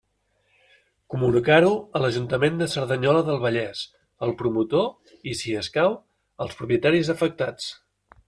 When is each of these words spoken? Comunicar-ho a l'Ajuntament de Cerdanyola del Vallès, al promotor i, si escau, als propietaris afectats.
Comunicar-ho 1.13 1.67
a 1.97 2.01
l'Ajuntament 2.03 2.57
de 2.61 2.67
Cerdanyola 2.71 3.19
del 3.27 3.37
Vallès, 3.43 3.83
al 4.27 4.33
promotor 4.41 4.89
i, 5.33 5.37
si 5.43 5.55
escau, 5.63 5.95
als 6.47 6.57
propietaris 6.63 7.13
afectats. 7.17 7.69